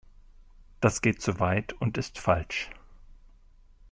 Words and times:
Das 0.79 1.01
geht 1.03 1.21
zu 1.21 1.39
weit 1.39 1.73
und 1.73 1.95
ist 1.95 2.17
falsch. 2.17 2.71